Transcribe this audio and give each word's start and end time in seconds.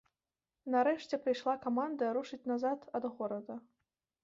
Нарэшце 0.75 1.19
прыйшла 1.25 1.53
каманда 1.67 2.09
рушыць 2.19 2.41
назад 2.55 2.91
ад 3.01 3.09
горада. 3.21 3.55